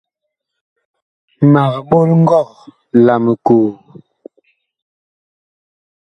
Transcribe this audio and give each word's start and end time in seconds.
Mag 1.51 1.73
ɓol 1.89 2.09
ngɔg 2.23 2.49
la 3.05 3.13
mikoo. 3.23 3.69